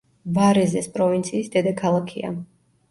ვარეზეს 0.37 0.89
პროვინციის 0.95 1.55
დედაქალაქია. 1.59 2.37